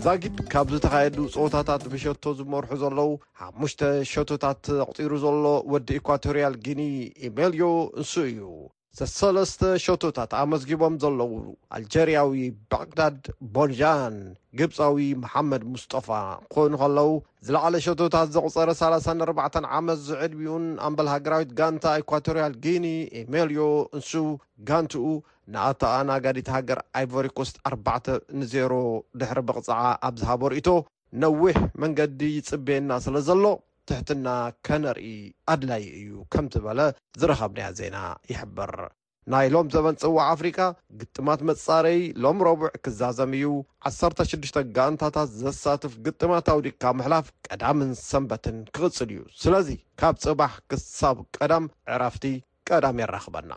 [0.07, 3.09] ባጊድ ካብ ዝተኻየዱ ፆወታታት ብሸቶ ዝመርሑ ዘለዉ
[3.39, 6.81] ሓሙሽተ ሸቶታት ኣቕፂሩ ዘሎ ወዲ ኢኳቶርያል ግኒ
[7.27, 7.63] ኤሜልዮ
[8.01, 8.41] እንሱ እዩ
[9.15, 11.33] ሰለስተ ሸቶታት ኣ መስጊቦም ዘለዉ
[11.77, 12.39] ኣልጀርያዊ
[12.73, 13.19] ባግዳድ
[13.55, 14.15] ቦርጃን
[14.61, 16.07] ግብፃዊ መሓመድ ሙስጠፋ
[16.47, 17.11] ክኮይኑ ከለዉ
[17.47, 22.87] ዝለዕለ ሸቶታት ዘቕፀረ 34ዕ ዓመት ዝዕድቢኡን ኣምበል ሃገራዊት ጋንታ ኢኳቶርያል ጊኒ
[23.23, 23.65] ኤሜልዮ
[23.99, 24.13] እንሱ
[24.69, 25.05] ጋንቲኡ
[25.53, 28.05] ንኣቶ ኣናጋዲት ሃገር ኣይቨሪኮስት 4ባዕ
[28.39, 28.73] ን0ሮ
[29.19, 30.69] ድሕሪ ብቕፅዓ ኣብ ዝሃቦ ርእቶ
[31.23, 33.45] ነዊሕ መንገዲ ይጽበየና ስለ ዘሎ
[33.89, 34.27] ትሕትና
[34.67, 35.07] ከነርኢ
[35.53, 36.79] ኣድላዪ እዩ ከምዝበለ
[37.19, 37.97] ዝረኸብንያ ዜና
[38.31, 38.73] ይሕብር
[39.33, 40.59] ናይሎም ዘበን ጽዋዕ ኣፍሪቃ
[40.99, 43.47] ግጥማት መጻረዪ ሎሚ ረቡዕ ክዛዘምዩ
[43.89, 44.39] 16ሽ
[44.77, 49.69] ጋንታታት ዘሳትፍ ግጥማት ኣውዲካብ ምሕላፍ ቀዳምን ሰንበትን ክቕፅል እዩ ስለዚ
[50.01, 52.25] ካብ ጽባሕ ክሳብ ቀዳም ዕራፍቲ
[52.69, 53.53] ቀዳሚ የራኽበና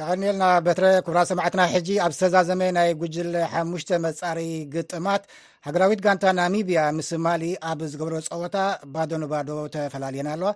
[0.00, 4.38] ይከኒኤልና በትረ ኩቡራ ሰማዕትና ሕጂ ኣብ ዝተዛዘመ ናይ ጉጅለ ሓሙሽተ መፃሪ
[4.74, 5.22] ግጥማት
[5.66, 8.56] ሃገራዊት ጋንታ ናሚብያ ምስ ማሊ ኣብ ዝገብሮ ፀወታ
[8.94, 10.50] ባዶ ኒባዶ ተፈላለየና ኣለዋ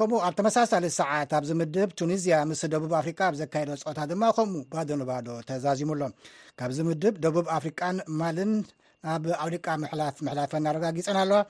[0.00, 4.62] ከምኡ ኣብ ተመሳሳሊ ሰዓት ኣብዚ ምድብ ቱኒዝያ ምስ ደቡብ ኣፍሪካ ኣብ ዘካየደ ፀወታ ድማ ከምኡ
[4.74, 6.14] ባዶ ኒባዶ ተዛዚሙሎም
[6.60, 8.52] ካብዚ ምድብ ደቡብ ኣፍሪቃን ማልን
[9.08, 11.40] ናብ ዓውዲቃ ምሕላት ምሕላፈ እናረጋጊፀን ኣለዋ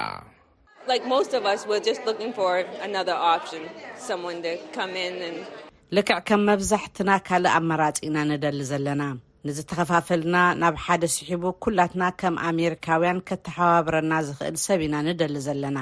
[5.96, 9.02] ልክዕ ከም መብዛሕትና ካልእ ኣመራፂ ኢና ንደሊ ዘለና
[9.48, 15.78] ንዝተከፋፈልና ናብ ሓደ ስሒቡ ኩላትና ከም ኣሜሪካውያን ከተሓባብረና ዝክእል ሰብ ኢና ንደሊ ዘለና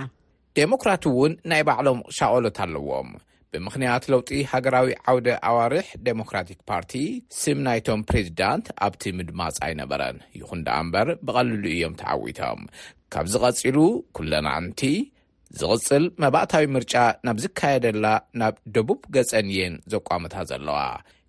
[0.58, 3.08] ዴሞክራት እውን ናይ ባዕሎም ሻቆሎት ኣለዎም
[3.54, 6.94] ብምክንያት ለውጢ ሃገራዊ ዓውደ ኣዋርሕ ዴሞክራቲክ ፓርቲ
[7.40, 12.62] ስም ናይቶም ፕሬዚዳንት ኣብቲ ምድማፅ ኣይነበረን ይኹን ዳኣ እምበር ብቐልሉ እዮም ተዓዊቶም
[13.14, 13.78] ካብ ዝ ቀፂሉ
[14.18, 14.82] ኩለና እንቲ
[15.60, 16.94] ዝቕፅል መባእታዊ ምርጫ
[17.26, 18.06] ናብ ዝካየደላ
[18.40, 20.78] ናብ ደቡብ ገጸን የን ዘቋሙታ ዘለዋ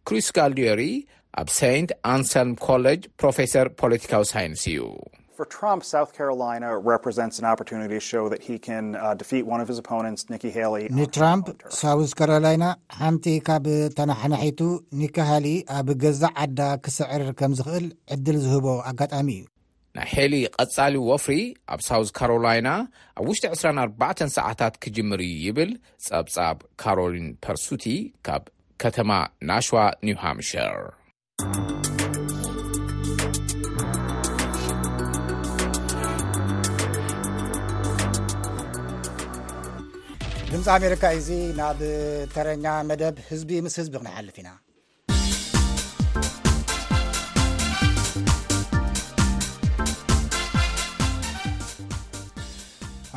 [0.09, 0.81] ክሪስ ጋልድሪ
[1.41, 4.83] ኣብ ሰንት ኣንሰልም ኮለጅ ፕሮፌሰር ፖለቲካዊ ሳይንስ እዩ
[10.99, 11.47] ንትራምፕ
[11.79, 12.65] ሳውት ካሮላይና
[13.01, 13.67] ሓንቲ ካብ
[13.99, 14.61] ተናሓናሒቱ
[15.01, 15.47] ኒካሃሊ
[15.79, 17.85] ኣብ ገዛ ዓዳ ክስዕር ከም ዝኽእል
[18.15, 19.45] ዕድል ዝህቦ ኣጋጣሚ እዩ
[19.97, 21.35] ናይ ሔሊ ቀፃሊ ወፍሪ
[21.73, 22.69] ኣብ ሳው ካሮላይና
[23.19, 25.71] ኣብ 24 ሰዓታት ክጅምር ይብል
[26.07, 26.35] ፀብፃ
[26.81, 27.85] ካሮሊን ፐርሱቲ
[28.27, 28.37] ካ
[28.83, 29.11] ከተማ
[29.51, 30.77] ናሽዋ ኒውሃምሽር
[40.51, 41.29] ድምፂ አሜሪካ እዚ
[41.61, 41.79] ናብ
[42.35, 44.49] ተረኛ መደብ ህዝቢ ምስ ህዝቢ ክነሓልፍ ኢና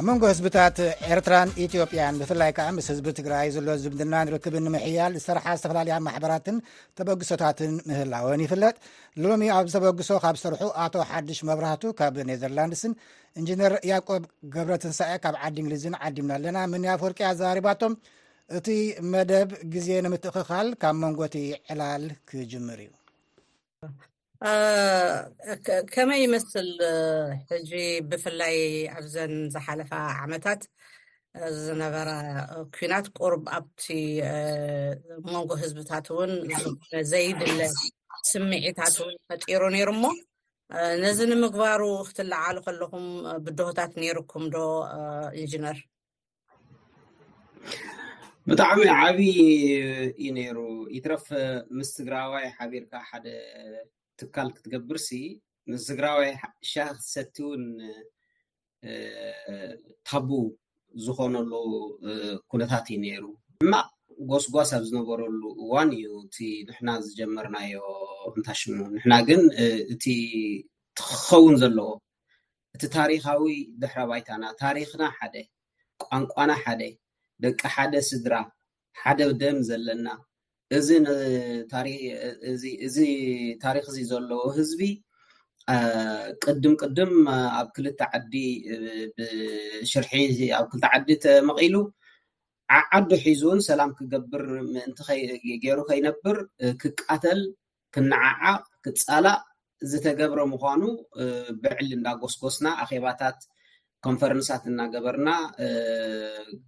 [0.01, 0.77] ኣብ መንጎ ህዝብታት
[1.13, 6.57] ኤርትራን ኢትዮጵያን ብፍላይ ከዓ ምስ ህዝቢ ትግራይ ዘሎ ዝምድልና ንርክብን ንምሕያል ዝሰራሓ ዝተፈላለያ ማሕበራትን
[6.99, 8.73] ተበግሶታትን ምህላወን ይፍለጥ
[9.25, 12.95] ሎሚ ኣብ ዝተበግሶ ካብ ዝሰርሑ ኣቶ ሓድሽ መብራህቱ ካብ ኔዘርላንድስን
[13.41, 17.95] እንጂነር ያቆብ ገብረትንሳ ካብ ዓዲ እንግሊዝን ዓዲምና ኣለና ምን ኣፈርቅ ኣዘራሪባቶም
[18.61, 18.69] እቲ
[19.15, 21.37] መደብ ግዜ ንምትእክካል ካብ መንጎቲ
[21.75, 22.91] ዕላል ክጅምር እዩ
[25.95, 26.69] ከመይ ይመስል
[27.51, 27.73] ሕዚ
[28.11, 28.57] ብፍላይ
[28.99, 29.91] ኣብዘን ዝሓለፈ
[30.25, 30.63] ዓመታት
[31.65, 32.11] ዝነበራ
[32.77, 33.85] ኩናት ቁርብ ኣብቲ
[35.33, 36.33] መንጎ ህዝብታት እውን
[36.65, 37.61] ዝነዘይድለ
[38.31, 40.05] ስሚዒታት እውን ፈጢሩ ነይሩ እሞ
[41.05, 43.07] ነዚ ንምግባሩ ክትላዓሉ ከለኩም
[43.45, 44.59] ብድሆታት ነይርኩም ዶ
[45.41, 45.79] እንጅነር
[48.49, 49.39] ብጣዕሚ ዓብይ
[50.25, 50.59] ዩ ነይሩ
[50.97, 51.25] ይትረፍ
[51.79, 53.27] ምስ ግራዋይ ሓቢርካደ
[54.21, 55.09] ትካል ክትገብርሲ
[55.73, 56.31] ንስግራባይ
[56.71, 57.65] ሻ ክሰቲ ውን
[60.09, 60.29] ታቡ
[61.05, 61.51] ዝኮነሉ
[62.51, 63.25] ኩነታት እዩ ነይሩ
[63.63, 63.89] ድማቅ
[64.31, 66.37] ጓስጓስ ኣብ ዝነበረሉ እዋን እዩ እቲ
[66.69, 67.75] ንሕና ዝጀመርናዮ
[68.37, 69.43] እንታሽሙ ንሕና ግን
[69.95, 70.05] እቲ
[70.99, 71.91] ትክኸውን ዘለዎ
[72.77, 73.45] እቲ ታሪካዊ
[73.83, 75.35] ድሕራ ባይታና ታሪክና ሓደ
[76.05, 76.81] ቋንቋና ሓደ
[77.45, 78.35] ደቂ ሓደ ስድራ
[79.03, 80.07] ሓደ ደም ዘለና
[80.79, 81.69] እዚእዚ
[83.63, 84.81] ታሪክ እዚ ዘለዉ ህዝቢ
[86.45, 87.13] ቅድም ቅድም
[87.61, 87.87] ኣብ ክል
[88.19, 91.75] ዓዲሽርኣብ ክል ዓዲ ተመቒሉ
[92.79, 94.99] ዓዓዱ ሒዙእውን ሰላም ክገብር ምእንቲ
[95.65, 96.37] ገይሩ ከይነብር
[96.83, 97.41] ክቃተል
[97.95, 99.39] ክነዓዓቅ ክፃላእ
[99.91, 100.83] ዝተገብረ ምኳኑ
[101.63, 103.39] ብዕሊ እንዳ ጎስጎስና ኣኼባታት
[104.07, 105.29] ኮንፈረንሳት እናገበርና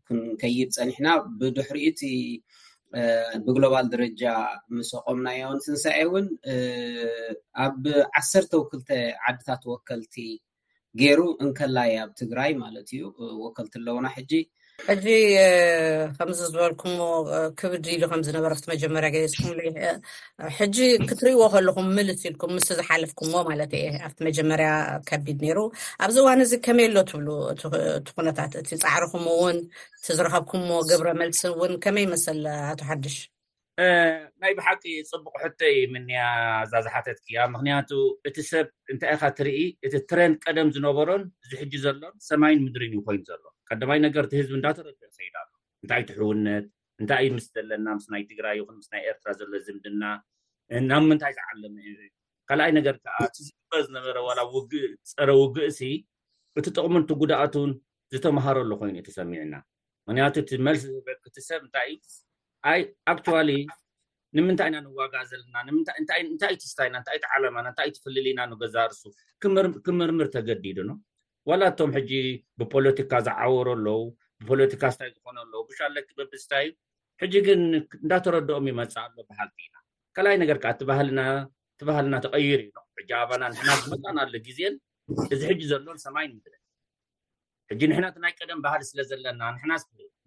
[0.06, 1.08] ክንከይድ ፀኒሕና
[1.40, 2.00] ብድሕሪኢቲ
[3.44, 4.22] ብግሎባል ደረጃ
[4.76, 6.26] ምስቆም ናዮን ስንሳኤ እውን
[7.66, 7.84] ኣብ
[8.20, 8.90] ዓሰርተ ወክልተ
[9.28, 10.14] ዓድታት ወከልቲ
[11.00, 13.02] ገይሩ እንከላይ ኣብ ትግራይ ማለት እዩ
[13.44, 14.32] ወከልቲ ኣለውና ሕጂ
[14.88, 15.06] ሕጂ
[16.18, 17.10] ከምዚ ዝበልኩምዎ
[17.60, 19.50] ክብዲኢሉ ከምዝነበሮ ክቲ መጀመርያ ገየኩም
[20.58, 20.76] ሕጂ
[21.08, 24.68] ክትርእዎ ከለኩም ምልስ ኢልኩም ምስ ዝሓልፍኩምዎ ማለት የ ኣብቲ መጀመርያ
[25.10, 25.58] ከቢድ ነይሩ
[26.06, 27.28] ኣብዚ እዋን እዚ ከመይ ኣሎ ትብሉ
[27.98, 29.58] እቲ ኩነታት እቲ ፃዕሪኩም እውን
[30.00, 33.16] እቲ ዝረከብኩምዎ ግብረ መልስን እውን ከመይ ይመሰል ኣቶ ሓድሽ
[34.42, 34.82] ናይ ብሓቂ
[35.12, 35.60] ፅቡቅ ሕቶ
[35.92, 36.16] ምንኣ
[36.72, 37.90] ዛዝሓተት ክያ ምክንያቱ
[38.28, 43.22] እቲ ሰብ እንታይኢካ ትርኢ እቲ ትረን ቀደም ዝነበሮን ዚ ሕጂ ዘሎን ሰማይን ምድሪን ዩ ኮይኑ
[43.30, 45.48] ዘሎ ቀዳማይ ነገር ቲ ህዝቢ እዳተረገር ሰይዳሎ
[45.82, 46.64] እንታይ ትሕውነት
[47.00, 50.02] እንታይ ምስ ዘለና ምስናይ ትግራይ ይኹንምስናይ ኤርትራ ዘሎ ዝምድና
[50.88, 51.76] ናብ ምንታይ ዝዓለመ
[52.48, 54.16] ካልኣይ ነገር ዓ ዝበ ዝነበረ
[55.06, 55.90] እፀረ ውግእ ሲ
[56.60, 57.70] እቲ ጥቅሙንቲ ጉዳእትን
[58.14, 59.54] ዝተምሃረሉ ኮይኑ እዩ ተሰሚዕና
[60.08, 61.76] ምክንያቱ እቲ መልሲ ዝበክትሰብ እንታ
[62.78, 62.82] ይ
[63.12, 63.50] ኣክትዋሊ
[64.36, 65.56] ንምንታይ ኢና ንዋጋእ ዘለና
[66.32, 69.02] እንታይ ትስታይና እንታይትዓለማና እንታ ትፍልልና ንገዛርሱ
[69.88, 70.92] ክምርምር ተገዲድ ኖ
[71.50, 72.12] ዋላእቶም ሕጂ
[72.58, 74.00] ብፖለቲካ ዝዓበሮ ኣለው
[74.40, 76.74] ብፖለቲካ ስታይ ዝኮነለው ብሻለክበቢስታይ እዩ
[77.22, 77.60] ሕጂ ግን
[78.04, 79.76] እንዳተረድኦም ይመፅእ ኣሎ ባሃልቲ ኢና
[80.16, 82.68] ካልኣይ ነገር ከዓ እቲባህልና ተቀይር ኢ
[83.00, 84.74] ሕጂ ኣባና ንሕና ዝመፃና ሎ ግዜን
[85.34, 86.54] እዚ ሕጂ ዘሎን ሰማይ ንምለ
[87.72, 89.72] ሕጂ ንሕና ናይ ቀደም ባህሊ ስለ ዘለና ንሕና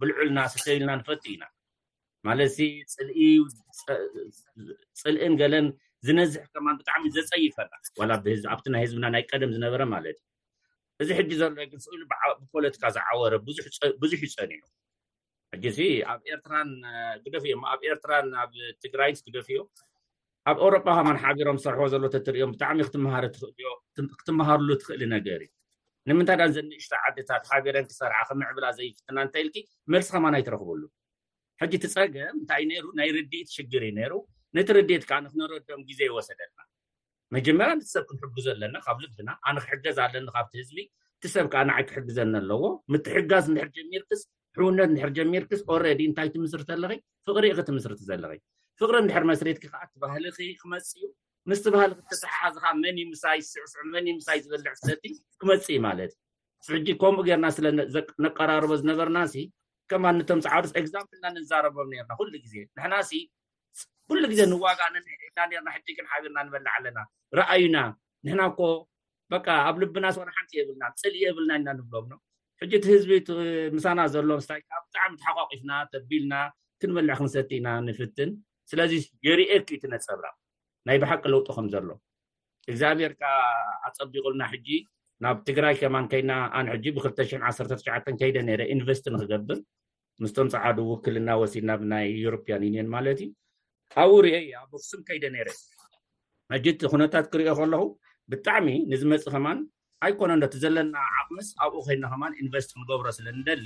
[0.02, 1.44] ብልዑልና ስተይልና ንፈቲ ኢና
[2.28, 2.52] ማለት
[5.02, 5.66] ፅልእን ገለን
[6.08, 7.74] ዝነዝሕ ከማ ብጣዕሚ ዘፀይፈና
[8.54, 10.35] ኣብቲ ናይ ህዝብና ናይ ቀደም ዝነበረ ማለት እዩ
[11.04, 12.02] እዚ ሕጂ ዘሎ ግ ስእሉ
[12.42, 13.34] ብፖለቲካ ዝዓወረ
[14.02, 14.62] ብዙሕ ይፀኒዑ
[15.54, 15.80] ሕጂ እዚ
[16.12, 16.70] ኣብ ኤርትራን
[17.24, 19.60] ግደፍ እዮ ኣብ ኤርትራን ብ ትግራይን ግደፍ እዮ
[20.50, 23.70] ኣብ አውሮጳ ከማ ሓቢሮም ዝሰርሕቦ ዘሎ ትሪዮም ብጣዕሚ እ ክትምሃሪ ትክእልዮ
[24.20, 25.52] ክትመሃርሉ ትክእሊ ነገር እዩ
[26.10, 29.56] ንምንታይ ዳ ዘንእሽቶ ዓዴታት ሓቢረን ክሰርሓ ከምዕብላ ዘይፍትና እንተይልኪ
[29.94, 30.82] መልስ ከማናይ ትረክብሉ
[31.62, 34.14] ሕጂ እቲ ፀገም እንታይ ነይሩ ናይ ርዴት ሽግር እዩ ነይሩ
[34.58, 36.60] ነቲ ርዴት ከዓ ንክነረዶም ግዜ ይወሰደልና
[37.36, 40.78] መጀመርያ ንትሰብ ክንሕግዞ ኣለና ካብ ልግድና ኣነ ክሕገዝ ኣለኒ ካብቲ ህዝቢ
[41.18, 44.22] እቲሰብ ከዓ ንዓይ ክሕግዘኒ ኣለዎ ምትሕጋዝ ንድሕር ጀሚርክስ
[44.58, 46.84] ሕውነት ድሕር ጀሚርክስ ረዲ እንታይ ትምስር ኣለ
[47.28, 48.26] ፍቅሪ ኢክ ትምስርቲ ዘለ
[48.82, 50.26] ፍቅሪ ንድሕር መስሬት ከዓ እትባህሊ
[50.62, 51.04] ክመፅ እዩ
[51.50, 55.04] ምስትባሃሊ ክትስሓሓዚ ካ መንይ ምሳይ ዝስዕፍ መንይ ምሳይ ዝብልዕሰቲ
[55.42, 56.12] ክመፅ እዩ ማለት
[56.70, 59.20] እ ሕጂ ከምኡ ገርና ስለነቀራርቦ ዝነበርና
[59.92, 62.94] ከማነቶምፃዓርስ ግዛምፕልና ንዛረቦም ርና ኩሉ ግዜዩ ንሕና
[64.10, 67.00] ኩሉ ግዜ ንዋጋርና ሕጂ ን ሓቢርና ንበልዕ ኣለና
[67.38, 67.78] ረኣዩና
[68.26, 68.60] ንሕናኮ
[69.32, 69.36] በ
[69.68, 72.10] ኣብ ልብና ሰርሓንፂ የብልና ፅሊእ የብልና ኢና ንብሎም
[72.62, 73.12] ሕጂ ቲ ህዝቢ
[73.76, 74.50] ምሳና ዘሎ ስ
[74.88, 76.34] ብጣዕሚ ተሓቋቂፍና ተቢልና
[76.82, 78.30] ክንበልዕ ክንሰቲ ኢና ንፍትን
[78.72, 78.92] ስለዚ
[79.28, 80.28] የርኤክኢ ትነፀብራ
[80.90, 81.90] ናይ ባሓቂ ለውጡ ከም ዘሎ
[82.70, 83.24] እግዚኣሜርካ
[83.90, 84.68] ኣፀቢቁልና ሕጂ
[85.24, 87.82] ናብ ትግራይ ከማንከይድና ኣንሕጂ ብ21
[88.20, 89.60] ከይደ ነረ ኢንቨስት ንክገብር
[90.24, 93.32] ምስቶም ፃዓዱ ውክልና ወሲድና ብናይ ኤሮያን ዩኒዮን ማለት እዩ
[94.02, 95.50] ኣብኡ ርኦ እያ ብፍሱም ከይደ ነይረ
[96.54, 97.82] መጅት ኩነታት ክሪኦ ከለኹ
[98.32, 99.60] ብጣዕሚ ንዚ መፅ ከማን
[100.06, 103.66] ኣይኮነ ዶቲ ዘለና ዓቅምስ ኣብኡ ኮይና ከማን ኢንቨስት ክንገብሮ ስለ ንደሊ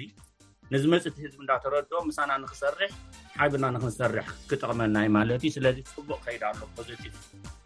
[0.74, 2.92] ንዝመፅ እቲ ህዝቢ እዳተረድኦ ምሳና ንክሰርሕ
[3.40, 7.14] ሓይቢና ንክንሰርሕ ክጠቅመናይ ማለት እዩ ስለዚ ፅቡቅ ከይዳ ኣሎ ፖዘቲቭ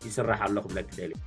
[0.07, 1.19] ይስራሕ ኣሎ ክብለ ክደልዩ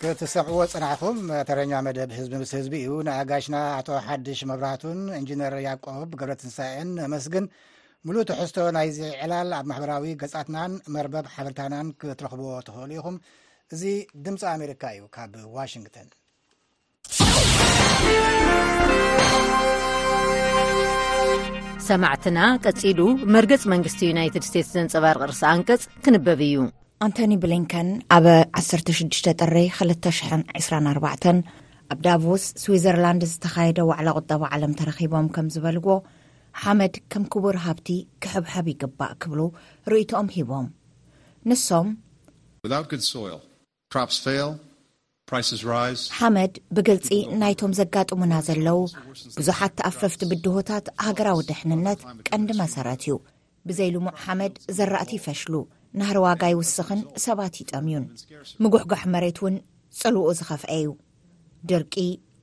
[0.00, 1.16] ክትሰምዕዎ ፅናዕኹም
[1.48, 7.46] ተረኛ መደብ ህዝቢ ምስ ህዝቢ እዩ ንኣጋሽና ኣቶ ሓድሽ መብራህቱን እንጅነር ያቆብ ገብረ ትንሳዕን ኣመስግን
[8.06, 13.16] ሙሉእ ተሕዝቶ ናይዚ ዕላል ኣብ ማሕበራዊ ገጻትናን መርበብ ሓበርታናን ክትረኽቦዎ ትኽእሉ ኢኹም
[13.76, 13.82] እዚ
[14.26, 16.08] ድምፂ ኣሜሪካ እዩ ካብ ዋሽንግተን
[21.90, 23.00] ሰማዕትና ቀፂሉ
[23.36, 26.56] መርገፂ መንግስቲ ዩናይትድ ስቴትስ ዘንፀባርቂ ርስ ኣንቀጽ ክንበብ እዩ
[27.06, 28.24] ኣንቶኒ ብሊንከን ኣብ
[28.60, 31.28] 16 ጥሪ 224
[31.92, 35.96] ኣብ ዳቮስ ስዊትዘርላንድ ዝተኻየደ ዋዕላ ቝጠባ ዓለም ተረኺቦም ከም ዝበልዎዎ
[36.62, 37.88] ሓመድ ከም ክቡር ሃብቲ
[38.24, 39.40] ክሕብሀብ ይግባእ ክብሉ
[39.94, 40.66] ርእይቶም ሂቦም
[41.50, 41.88] ንሶም
[46.18, 47.08] ሓመድ ብግልፂ
[47.42, 48.78] ናይቶም ዘጋጥሙና ዘለዉ
[49.40, 53.16] ብዙሓት ተኣፈፍቲ ብድሁታት ሃገራዊ ድሕንነት ቀንዲ መሰረት እዩ
[53.70, 55.54] ብዘይልሙዕ ሓመድ ዘራእቲ ይፈሽሉ
[56.00, 58.04] ናርዋጋይ ውስኽን ሰባት ይጠምዩን
[58.62, 59.54] ምጉሕጓሕ መሬት እውን
[60.00, 60.86] ፅልውኡ ዝኸፍአዩ
[61.70, 61.94] ድርቂ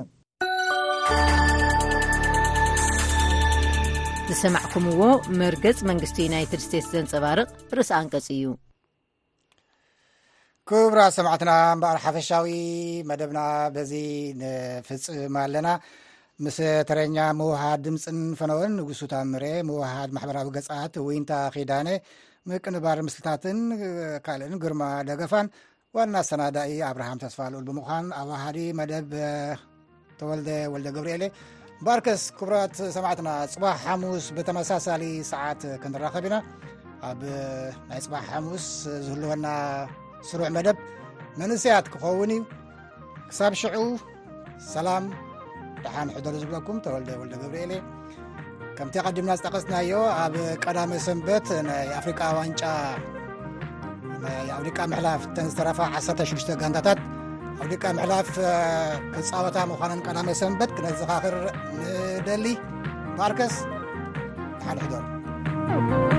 [4.28, 5.04] ዝሰማዕኩም ዎ
[5.40, 8.44] መርገፅ መንግስቲ ዩናይትድ ስቴትስ ዘንፀባርቕ ርስኣንቀጽ እዩ
[10.68, 12.48] ክብራ ሰማዕትና እምበኣር ሓፈሻዊ
[13.10, 13.40] መደብና
[13.74, 13.92] በዚ
[14.40, 15.68] ንፍፅም ኣለና
[16.44, 16.58] ምስ
[16.88, 21.88] ተረኛ ምውሃድ ድምፅን ፈነወን ንጉሱታምር ምውሃድ ማሕበራዊ ገፃት ወንታ ኺዳኔ
[22.52, 23.60] ምቅንባር ምስልታትን
[24.28, 25.48] ካልእን ግርማ ደገፋን
[25.98, 29.12] ዋና ሰናዳኢ ኣብርሃም ተስፋልኡል ብምዃን ኣብዋሃዲ መደብ
[30.20, 31.24] ተወልደ ወልደ ገብሪ የለ
[31.84, 36.36] ባርከስ ክቡራት ሰማዕትና ፅባሕ ሓሙስ ብተመሳሳሊ ሰዓት ክንረከብ ኢና
[37.08, 37.20] ኣብ
[37.88, 38.66] ናይ ፅባሕ ሓሙስ
[39.06, 39.46] ዝህልወና
[40.28, 40.78] ስሩዕ መደብ
[41.40, 42.42] መንእስያት ክኸውን እዩ
[43.30, 43.82] ክሳብ ሽዑ
[44.74, 45.04] ሰላም
[45.84, 47.74] ድሓን ሕዶር ዝብለኩም ተወልደ ወልደ ገብሪ ኤለ
[48.78, 50.34] ከምቲ ቀዲምና ዝጠቀስትናዮ ኣብ
[50.64, 54.24] ቀዳሚ ሰንበት ናይ ኣፍሪ ዋንጫና
[54.60, 56.98] ኣሪቃ ምሕላፍ ተን ዝተረፋ 16 ጋንታት
[57.60, 58.26] ኣብ ዲቃ ምዕላፍ
[59.12, 61.34] ክፃወታ ምዃንን ቀዳመ ሰንበት ክነዘኻኽር
[61.78, 62.46] ንደሊ
[63.20, 63.56] ባርከስ
[64.68, 66.14] ሓደሕዶ